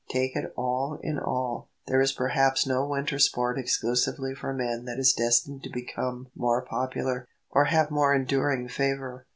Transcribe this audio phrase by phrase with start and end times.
[0.09, 4.97] Take it all in all, there is perhaps no winter sport exclusively for men that
[4.97, 9.27] is destined to become more popular, or have more enduring favour.